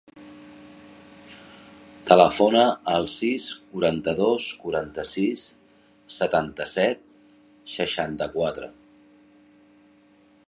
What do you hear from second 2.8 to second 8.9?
al sis, quaranta-dos, quaranta-sis, setanta-set, seixanta-quatre.